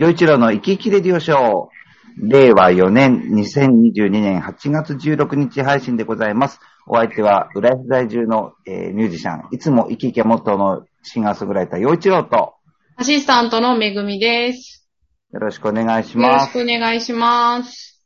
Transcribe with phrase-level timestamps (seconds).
[0.00, 1.68] 洋一郎の生き生きレディオショー。
[2.16, 6.58] 令和4年2022年8月16日配信でございます。
[6.86, 12.54] お相手は、浦安在住の、えーミュージシャン、いつも生き生きがモットーのシンガーソングライター、洋一郎と、
[12.96, 14.88] アシスタントのめぐみです。
[15.34, 16.46] よろしくお願いしよろます。
[16.46, 18.02] しくお願いします。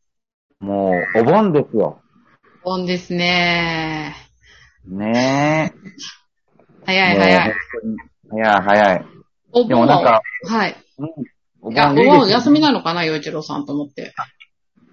[0.58, 2.00] もう、お盆ですよ。
[2.64, 4.16] おんですね。
[4.84, 6.84] ねえ。
[6.86, 7.54] 早い早い。
[8.30, 8.98] 早い早い。
[8.98, 9.04] で
[9.52, 10.76] お盆もなんか、はい。
[10.98, 11.08] うん、
[11.66, 14.12] おいや、お盆休みなのかな、洋一郎さんと思って。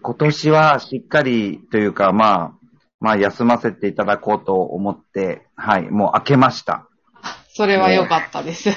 [0.02, 2.54] 今年はしっかりというか、まあ、
[3.02, 6.88] まあ、休ませていただこうと思って、はい、もう明けました。
[7.50, 8.70] それは良かったです。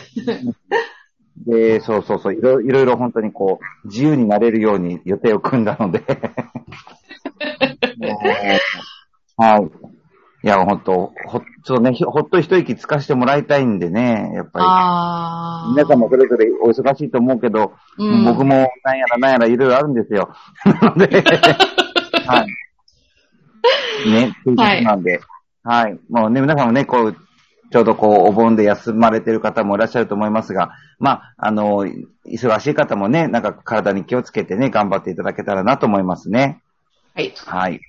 [1.47, 6.03] で、そうそうそう、いろいろいろ本当にこう、自由になれるように予定を組んだので。
[9.37, 9.71] はい。
[10.45, 15.75] いや、本当ほ、ちょっとね、ひほっと一息つかせてもらいたいんでね、やっぱあり。
[15.75, 20.35] 皆さんもそれぞれお忙しいと思うけど、うん僕もなんやらなんやらいろいろあるんですよ。
[20.67, 21.07] な ので、
[22.29, 22.45] は
[24.05, 24.11] い。
[24.11, 25.19] ね、っていうことなんで、
[25.63, 25.99] はい。
[26.11, 27.17] もうね、皆さんもね、こう、
[27.71, 31.87] ちょうどこう、お盆で休まれてる方もいらっしゃると思いますが、まあ、あの、
[32.27, 36.61] 忙しい方もね、なんか体に気をつけてね、頑張っていただけたらなと思いますね。
[37.15, 37.33] はい。
[37.47, 37.81] はい。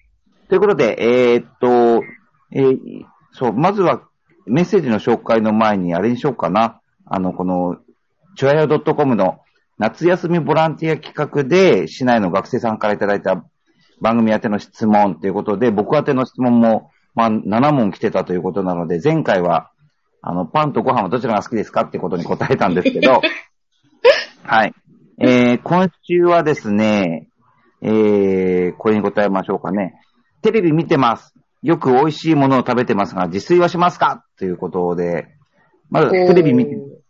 [0.48, 0.95] ということで、
[1.33, 2.02] えーっと、
[2.52, 3.06] えー
[3.38, 4.02] そう、まずは
[4.46, 6.80] メッセージの紹介の前にあれにしようかな。
[7.06, 7.78] あの、この、
[8.36, 9.40] ちょやよ .com の
[9.78, 13.44] 夏休みボランティア企画で、市内の学生さんからいただいた
[14.02, 19.72] 番組宛ての質問ということで、僕宛ての質問も、まあ、7問来てたということなので、前回は、
[20.22, 23.22] あの、パンとご飯はどちらが好きですかってことに答えたんですけど、
[24.44, 24.73] はい。
[25.20, 27.28] えー、今週はですね、
[27.82, 30.00] えー、これに答えましょうかね。
[30.42, 31.36] テレビ見てます。
[31.66, 34.23] よく美味しいものを食べてますが、自炊はしますか？
[34.38, 35.30] ということで、
[35.89, 37.02] まず、テレビ見てる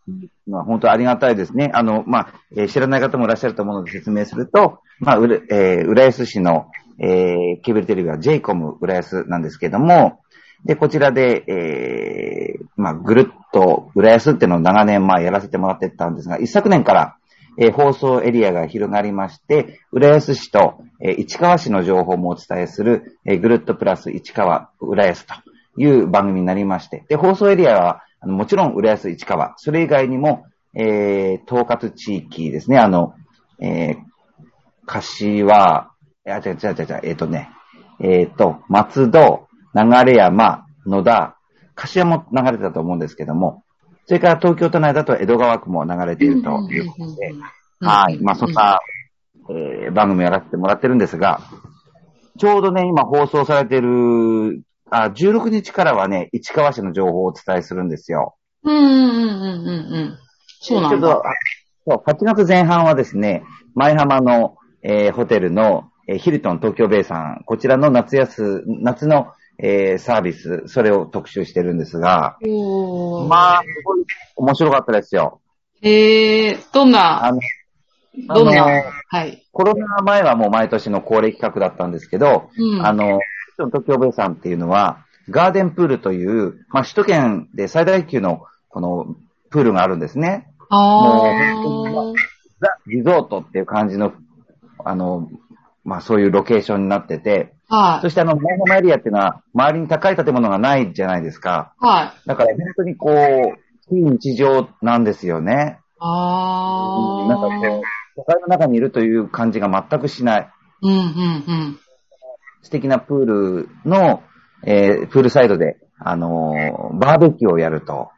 [0.48, 1.72] のは本当ありがたいですね。
[1.74, 6.68] あの、まあ、えー知らない方もいらっしゃると思うので説明すると、まあ、うるえー浦安市の、
[7.00, 10.22] えーケーブルテレビは j イコム浦安なんですけども、
[10.64, 17.18] で、こちらで、えーまあ、ぐるっと浦安っていうのを長年前やらせてもらってたんですが、一昨年から、
[17.60, 25.36] えー放送エリアが広がりまして、浦安市と、えー市川市の情報もお伝えする、えーぐるっとプラス市川浦安と
[25.78, 33.14] いう番組になりまして、で、放送エリアは、あのもちろん浦安市川、それ以外にも、えー統括地域ですね、あの、
[33.62, 33.96] えー、
[34.88, 35.92] 柏、
[36.26, 37.50] いや、違う違う違う違う、えっ、とね、
[38.00, 41.38] えっ、と、松戸、流山、野田、
[41.76, 43.64] 柏も流れてたと思うんですけども、
[44.08, 47.34] それから東京都内だと江戸川区も流れているということで、
[47.80, 48.20] はい。
[48.22, 48.80] まあ、そんな、
[49.50, 51.42] えー番組をやらせてもらってるんですが、
[52.38, 58.36] ちょうどね、今放送されてる、あ、16日からはね、市川市の情報をお伝えするんですよ。
[58.64, 60.18] うんうんうんうんうんうん。
[60.60, 61.22] そうなんだ。
[61.88, 63.44] そう、8月前半はですね、
[63.76, 69.28] 舞浜の、えーホテルの、えーヒルトン東京ベイさん、こちらの夏休、夏の、
[69.58, 72.38] えーサービス、それを特集してるんですが、
[73.30, 75.42] まあ、すごい面白かったですよ。
[75.82, 77.40] えー、どんな、あの、
[78.28, 79.46] どんな、あのはい。
[79.52, 82.86] コロナ前はもう毎年の恒例企画だったんですけど、うん。
[82.86, 83.20] あの、
[83.58, 89.16] 東京ベイさんっていうのは、ガーデンプールという、まあ、首都圏で最大級の、この、
[89.50, 90.52] プールがあるんですね。
[90.70, 92.16] あもう
[92.60, 94.14] ザ・リゾートっていう感じの、
[94.84, 95.30] あの、
[95.84, 97.94] まあそういうロケーションになってて、あ。
[97.94, 98.02] はい。
[98.02, 101.74] そしてあの、前浜エリアっていうのは、周りに高い建物がないじゃないですか。
[101.80, 102.28] はい。
[102.28, 105.80] だから本当にこう、非日常なんですよね。
[106.00, 107.30] あー。
[107.30, 107.82] なんかこう、
[108.16, 110.50] 都会の中にいるという感じが全くしない。
[110.82, 111.80] うんうんうん。
[112.62, 114.24] 素敵なプールの、
[114.66, 118.10] えープールサイドで、あのーバーベキューをやると。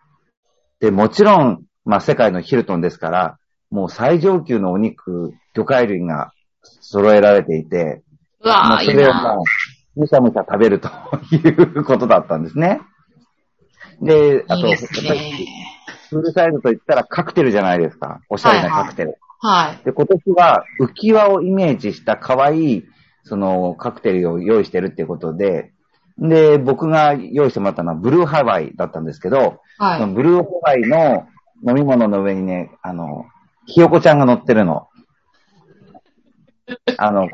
[0.80, 3.38] で、もちろん、まあ、世界のヒルトンですから、
[3.72, 6.32] もう最上級のお肉、魚介類が
[6.62, 8.04] 揃えられていて、
[8.42, 9.38] うわー、いいまあそれをまなあ、
[9.96, 10.90] むしゃむしゃ食べると
[11.36, 12.82] いうことだったんですね。
[14.02, 14.78] で、あと、いいね。
[16.10, 18.22] プールサイドといったらカクテルじゃないですか。
[18.30, 19.10] おしゃれなカクテル。
[19.10, 19.18] はい。
[19.86, 22.86] で、今年は浮き輪をイメージした可愛い、
[23.24, 25.74] そのカクテルを用意してるっていうことで、
[26.18, 30.00] で、僕が用意してもらったのはブルーハワイだったんですけど、はい。
[30.00, 31.28] そのブルーハワイの
[31.68, 33.26] 飲み物の上にね、あの、
[33.68, 34.88] ひよこちゃんが乗ってるの。
[36.98, 37.28] あの、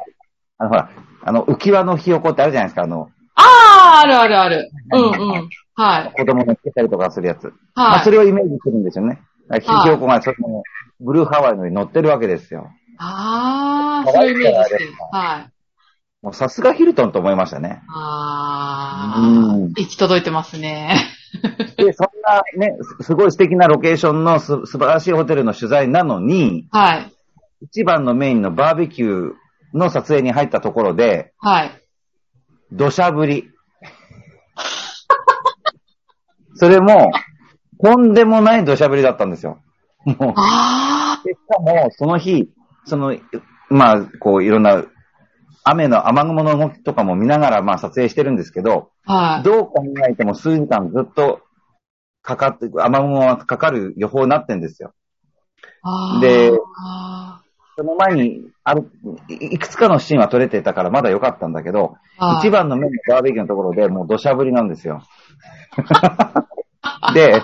[0.57, 0.89] あの、ほら、
[1.21, 4.71] あの、浮き輪のひよこってあるじゃないですか、あの、あー、あるあるある。
[4.91, 5.49] うんうん。
[5.75, 6.13] はい。
[6.13, 7.53] 子供のつけたりとかするやつ。
[7.75, 8.03] まあ、はい。
[8.03, 9.21] それをイメージするんですよね。
[9.59, 10.63] だからひよこがその、
[10.99, 12.71] ブルーハワイの上に乗ってるわけですよ。
[12.97, 14.91] あー、そういうイメージしてる。
[15.11, 15.53] はい。
[16.21, 17.81] もうさすがヒルトンと思いましたね。
[17.89, 20.95] あうんー、行き届いてますね。
[21.77, 27.13] で、そんなね、すすごい素敵なロケーションのす素晴らしいホテルの取材なのに、はい。
[27.61, 29.33] 一番のメインのバーベキュー
[29.73, 31.71] の撮影に入ったところで、はい。
[32.71, 33.49] 土砂降り。
[36.55, 37.11] それも、
[37.83, 39.59] とんでもない土砂降りだったんですよ。
[40.05, 42.49] もうあでしかも、その日、
[42.85, 43.15] その、
[43.69, 44.83] まあ、こう、いろんな、
[45.65, 49.13] 雨の雨雲の動きとかも見ながら、まあ、撮影してるんですけど、あ。
[49.13, 49.43] はい。
[49.43, 51.41] どう考えても数時間ずっと
[52.21, 54.93] かかって、雨雲がかかる予報になってんですよ。
[56.21, 57.41] であ
[57.77, 58.89] その前に、ある、
[59.27, 61.95] いいくつかのシーンは撮れてたからまだ良かったんだけど、
[62.39, 65.03] 一番のメインのバーベキューのところでもう土砂降りなんですよ。
[67.13, 67.41] で、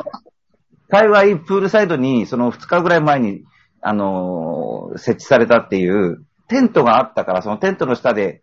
[0.89, 3.43] 幸いプールサイドにその2日ぐらい前に、
[3.81, 8.41] あのー設置されたっていうテントがあったから、そのテントの下で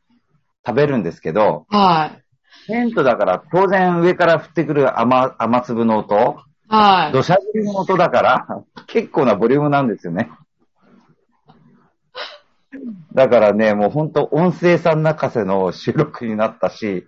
[0.64, 2.22] 食べるんですけど、はい。
[2.68, 6.36] テントだから当然上から降ってくる雨、雨粒の音、
[6.68, 7.12] はい。
[7.12, 8.46] 土砂降りの音だから、
[8.86, 10.30] 結構なボリュームなんですよね。
[13.14, 17.06] だからね、もうほんと音声さん泣かせの収録になったし、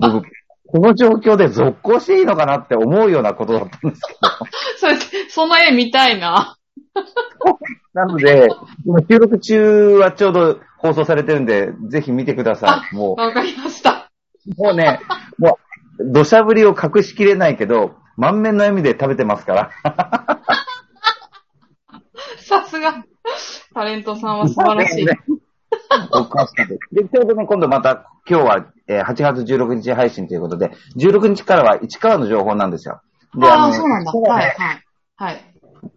[0.00, 0.26] 僕、
[0.72, 4.28] この状況で続行していいのかなって思うようなことだったんですけど。
[4.78, 4.96] それ、
[5.28, 6.56] その絵見たいな。
[7.92, 8.48] なので、
[8.86, 12.94] 今収録中はちょうど放送されてるんで、ぜひ見てください。
[12.94, 14.12] もわかりました。
[14.46, 15.00] う、もうね、
[15.38, 15.58] も
[15.98, 19.70] う、土砂降りを隠しきれないけど、満面の笑みで食べてますから。
[22.38, 23.04] さすが。
[23.74, 25.06] タレントさんは素晴らしい。
[25.06, 25.18] ね
[26.12, 26.94] おかしかったです。
[26.94, 33.00] で、ちょうどね、今度また、今日は、えー8月16日配信ということで、16日からは市川の情報なんですよ。
[33.38, 34.12] でああ、そうなんだ。
[34.12, 34.84] はい、はい。
[35.16, 35.44] はい。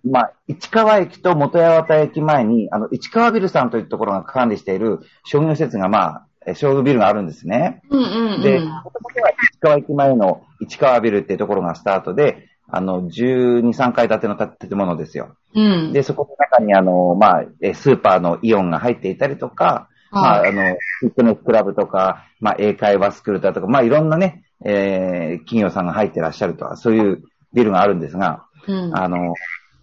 [0.04, 7.82] まあ、市川駅と元八幡駅前に、あの、市川ビルさんというところが管理している商業施設が、まあ、えー商業ビルがあるんですね。
[7.90, 8.70] うんうんで、うん。
[8.70, 15.36] もともとは市川駅前の市川ビルっていうところがスタートで、あの、12、3階建ての建物ですよ。
[15.56, 15.94] うん。
[15.94, 20.50] で、そこの中にあの、まあ、えスーパーのイオンが入っていたりとか、まあ、はい。
[20.50, 27.24] あの、フィットネスクラブとか、まあ、英会話スクールだとか、まあ、いろんなね、えー、企業さんが入ってらっしゃるとか、そういう
[27.54, 28.96] ビルがあるんですが、うん。
[28.96, 29.34] あの、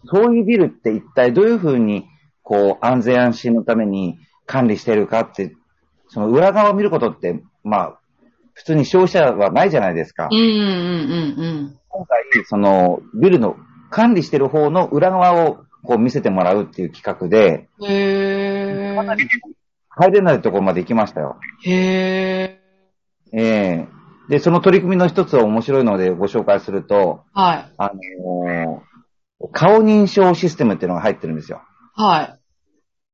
[0.07, 2.07] そういうビルって一体どういうふうに、
[2.43, 5.55] こう、安全安心のために管理しているかって、
[6.09, 8.01] その裏側を見ることって、まあ、
[8.55, 10.29] 普通に消費者はないじゃないですか。
[10.31, 10.47] うんうんう
[11.47, 13.57] ん今回、その、ビルの
[13.91, 17.69] 管理してる方の裏側を、こう見せてもらうっていう企画で、
[18.97, 19.27] かなり
[20.01, 21.37] 入れないところまで行きましたよ。
[21.67, 21.71] え。
[21.71, 22.61] へえ。
[23.33, 24.01] ええ
[24.31, 27.73] で、その取り組みの一つを面白いのでご紹介すると、はい。
[27.77, 28.91] あのー
[29.53, 31.63] 顔認証システムっていうのが入ってるんですよ。
[31.95, 32.39] は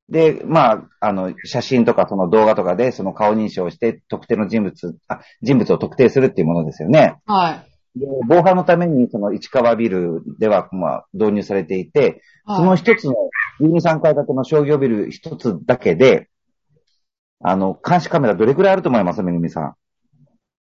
[0.08, 0.12] い。
[0.12, 7.16] で、まあ、あの、写真とかその動画とかでその顔認証をして特定の人物、あ、人物を特定するっていうものですよね。
[7.26, 7.98] はい。
[7.98, 12.76] で防犯のためにその市川ビルでは、まあ、導入されていて、そのはい。
[12.76, 13.14] 一つの
[13.60, 16.28] 12、3階建ての商業ビル一つだけで、
[17.42, 19.74] あの、監視カメラどれくらいあると思いますめぐみさん？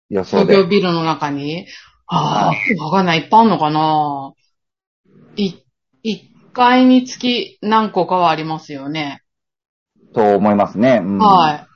[0.10, 0.68] 予想で商業。
[0.68, 1.68] ビルの中に？
[2.08, 3.20] ああ、わかんない。
[3.20, 4.34] いっぱいあんのかな？
[5.36, 5.54] い、
[6.04, 9.22] 一階につき何個かはありますよね。
[10.14, 11.00] と思いますね。
[11.04, 11.68] うん、は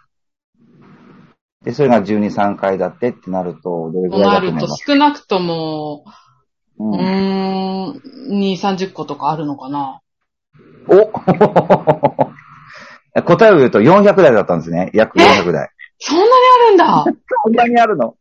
[1.64, 1.66] い。
[1.66, 4.84] で、それが12、3階建てってなると、どれくとらいだなるとと思います？
[4.86, 6.06] 少なくとも、
[6.80, 7.04] ううんー
[7.94, 10.02] ん、2、30個とかあるのかな？
[10.90, 11.12] お
[13.24, 14.92] 答えを言うと400台だったんですね。
[14.94, 15.70] 約400台。
[16.00, 17.04] そんなにあるんだ？
[17.44, 18.16] そんなにあるの。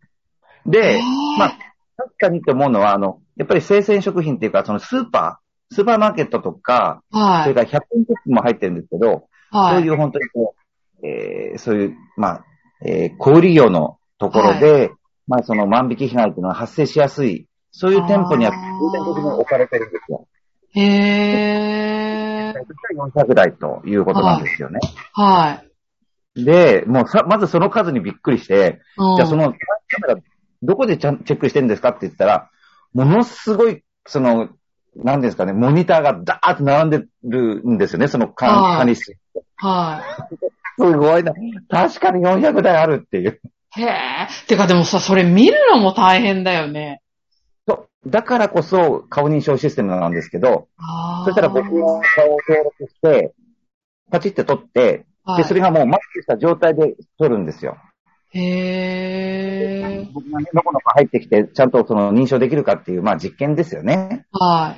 [0.67, 1.01] で
[1.39, 1.59] まあ、
[1.97, 7.43] 確かにって思うのは、あの、やっぱり生鮮食品っていうか、そのスーパー、スーパーマーケットとか、はい。
[7.45, 9.75] それから100円ショップも入ってるんですけど、はい。
[9.77, 10.55] そういう本当にこ
[11.03, 12.45] う、えーそういう、まあ、
[12.85, 14.91] えー小売業のところで、
[15.29, 20.27] まあその万引き被害っていうのが発生しやすい、そういう店舗には重点的に置かれてるんですよ。
[20.81, 22.53] へー。
[22.53, 22.67] そし
[23.15, 24.81] たら400台ということなんですよね。
[25.13, 25.63] は
[26.35, 26.45] い。
[26.45, 29.57] で、もうさ、まずその数にびっくりして、うんじゃあそのカ
[30.07, 30.21] メラ、
[30.63, 32.51] どこでちゃんチェックしてるんですかって言ったら、
[32.93, 34.49] ものすごい、その、
[34.97, 39.17] なんですかね、モニターがダーッと並んでるんですよね、その管はい管理室。
[39.57, 40.37] はい。
[40.79, 41.33] すごいな。
[41.69, 43.41] 確かに400台あるっていう。
[43.77, 44.29] へえ。
[44.47, 47.01] てかでもさ、それ見るのも大変だよね。
[48.07, 50.69] だからこそ顔認証システムなんですけど。
[51.25, 53.35] そしたら僕の顔を登録して、
[54.11, 57.77] パチって撮って、はい、で、それがもうマッチした状態で撮るんですよ。
[58.31, 60.09] へえ。
[60.13, 64.27] 僕がね、どこのか入ってきて、ちゃんとその認証できるかっていう、まあ実験ですよね。
[64.31, 64.77] は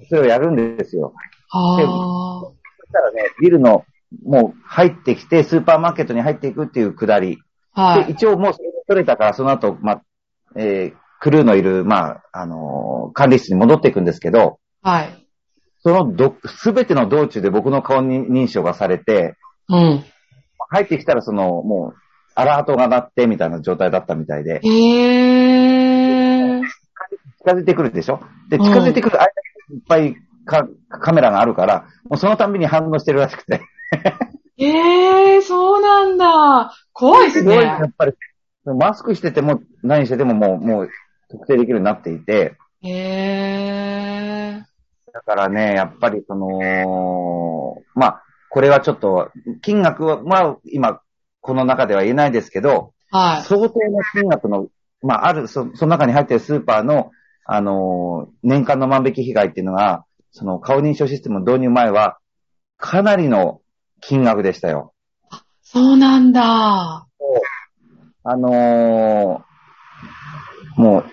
[0.00, 0.06] い。
[0.08, 1.12] それをやるんですよ。
[1.48, 2.54] はそ
[2.86, 3.84] したらね、ビルの、
[4.24, 7.38] もう入ってきて、スーパーマーケットに入っていくっていうくだり。
[7.74, 7.98] あ。
[7.98, 8.14] はで、い。
[8.14, 10.02] 一応もうそれで取れたから、その後、まあ、
[10.56, 15.26] えークルーのいる、まあ、あのー管理室に戻っていくんですけど、はい。
[15.78, 19.36] そのど、すべての道中で僕の顔に認証がされて、
[19.68, 20.04] うん。
[20.70, 21.96] 入ってきたらその、もう、
[22.34, 26.62] アラートが鳴ってみたいな状態だったみたいで、へー。
[27.44, 28.18] 近づいてくるでしょ？
[28.48, 29.26] で、うん近づいてくる間
[29.68, 33.60] にいっぱいかカメラがあるから、もうそのたんびに反応してるらしくて。
[34.58, 36.72] えー、そうなんだ。
[36.92, 37.62] 怖いですすごい、ね。
[37.64, 38.12] やっぱり、
[38.64, 40.88] マスクしてても何しててももう、もう
[41.32, 44.62] 特定できるようになっていて、へー。
[45.12, 49.30] だからね、やっぱりその、まあ、これはちょっと、
[49.62, 51.00] 金額は、まあ、今、
[51.40, 53.42] この中では言えないですけど、はい。
[53.42, 54.68] 相当な金額の、
[55.02, 57.10] まあ、ある、そその中に入っているスーパーの、
[57.44, 62.18] あのー年間の万引き被害っていうのが、その顔認証システム導入前は、
[62.76, 63.60] かなりの
[64.00, 64.94] 金額でしたよ。
[65.62, 67.06] そうなんだ。
[68.24, 69.52] あのー
[70.76, 71.04] もう、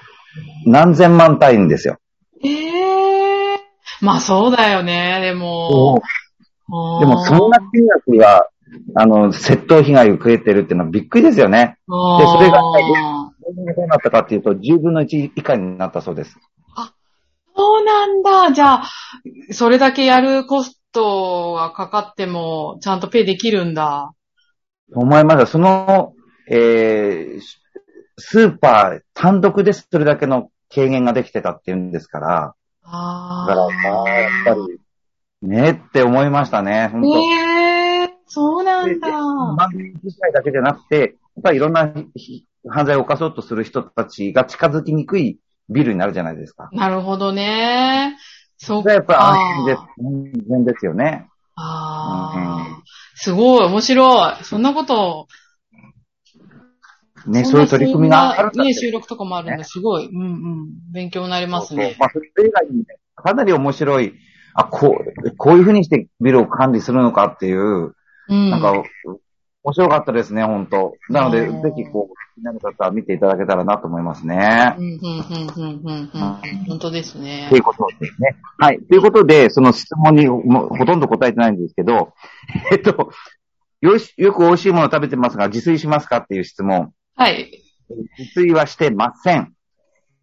[0.65, 1.97] 何千万単位ですよ。
[2.43, 3.59] ええ
[4.01, 6.01] まあそうだよね、でも。
[6.99, 8.47] でも、そんな金額が、
[8.95, 11.77] あの、窃盗被害を食えてるっていうのはびっくりですよね。
[11.87, 16.37] でそれがどうなったかっていうと、10分の1以下になったそうです。
[17.55, 18.53] そうなんだ。
[18.53, 18.89] じゃあ、
[19.51, 24.13] それだけやるコストがかかっても、ちゃんとペイできるんだ。
[24.93, 25.45] 思いました。
[25.45, 26.13] その、
[26.49, 27.41] えー、
[28.19, 39.09] スーパー単独でそれだけの軽減ができてたっていうんですから、あだから、まあ、やっぱり、ねって思いましたね、本当ええそうなんだ。
[39.09, 46.69] 番組自体だけじゃなくて、やっぱりいろんなひ犯罪を犯そうとする人たちが近づきにくいビルになるじゃないですか。
[46.71, 48.17] なるほどね。
[48.57, 48.93] そっか。
[48.93, 49.81] やっぱり安心です。
[49.99, 51.27] 安全ですよね。
[51.55, 52.43] あうん
[52.75, 52.83] あ、
[53.15, 54.43] すごい、面白い。
[54.43, 55.27] そんなこと、
[57.27, 59.63] ね、そういう取り組みがあるんだね、収録とかもあるんだ。
[59.63, 60.05] すごい。
[60.05, 60.25] うんう
[60.65, 60.67] ん。
[60.91, 61.95] 勉強になりますね。
[61.99, 62.85] まあ、それ以外にね、
[63.15, 64.13] かなり面白い、
[64.53, 67.95] あ、こう、こういうふうにしてビルを管理するのかっていう、
[68.29, 68.49] うん。
[68.49, 68.83] なんか、
[69.63, 74.81] 面白かったですね、本当なので、うんぜひ、こう、気になる方は見ていただけたらなと思いますねう。
[74.81, 76.65] ん、うん、うん、うん、うん、うん。
[76.67, 77.59] 本当ですねとい。
[77.59, 78.35] うことですね。
[78.57, 78.79] はい。
[78.79, 82.13] ということで、その質問にもほとんど答えてないんですけど、
[82.71, 83.11] えっと、
[83.81, 86.91] よし、よく美味しいもの食べてますが、自炊しますかっていう質問。
[87.19, 87.51] はい。
[88.17, 89.53] 自炊はしてません。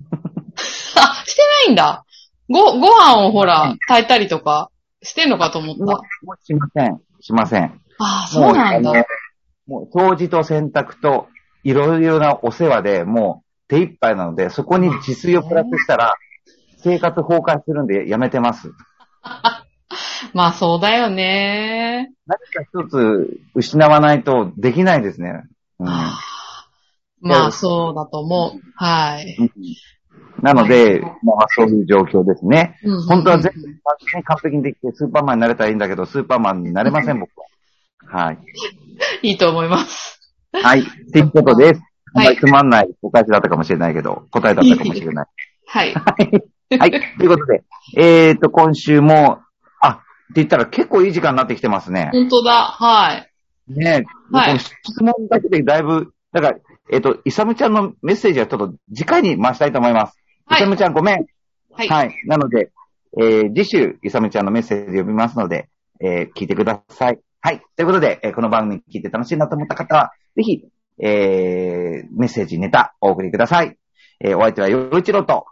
[0.08, 2.06] あ、してないんだ。
[2.48, 4.70] ご、ご飯をほら、炊いたりとか、
[5.02, 5.84] してんのかと思った。
[5.84, 6.00] もう
[6.42, 7.00] しません。
[7.20, 7.64] しません。
[7.98, 8.92] ああ、そうなんだ。
[9.66, 11.28] もう掃除と洗濯と
[11.64, 16.14] いろいろなお世話でもう手一杯なので、そこに自炊をプラスしたら、
[16.78, 18.72] 生活崩壊するんでやめてます。
[20.32, 22.14] まあそうだよね。
[22.26, 25.42] 何か一つ失わないとできないですね。
[25.78, 25.88] うん
[27.26, 28.60] まあそうだと思う。
[28.74, 29.36] はい。
[30.42, 32.78] なので、まあそういう状況ですね。
[32.84, 37.46] うん本当は全部完璧にできてスーパーマンになれたらいいんだけど、スーパーマンになれません、僕は。
[38.06, 38.38] はい。
[39.22, 40.20] いいと思います。
[40.52, 40.80] はい。
[40.80, 41.82] っていうことです。
[42.14, 45.26] あんまはいりつまんないお返しだったかもしれないけど、答えだったかもしれない。
[45.66, 45.94] はい。
[46.78, 46.90] はい。
[47.18, 47.64] ということで、
[47.96, 49.40] えっ、と、今週も、
[49.80, 50.02] あ、って
[50.36, 52.10] 言ったら結構いい時間になってきてますね。
[52.12, 52.52] 本当だ。
[52.52, 53.30] はい。
[53.68, 56.58] ねはい質問だけでだいぶ、だから、
[56.90, 60.18] えっ、と、イサムちゃんのメッセージはちょっと次回に回したいと思います。
[60.46, 61.26] はいイサムちゃんごめん。
[61.72, 61.88] はい。
[61.88, 62.14] はい。
[62.26, 62.70] なので、
[63.18, 65.68] えー次週、イサムちゃんのメッセージ読みますので、
[66.00, 67.18] えー聞いてください。
[67.40, 67.62] はい。
[67.76, 70.62] ということで、えーこの番組聞いて楽しいなと思った方は、ぜひ、
[71.02, 73.76] えーメッセージ、ネタ、お送りください。
[74.20, 75.46] えーお相手は、よろいちろと。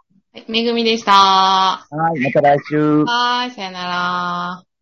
[0.47, 1.11] めぐみでした。
[1.11, 2.21] はい。
[2.21, 3.03] また来週。
[3.03, 4.74] はい、さよなら。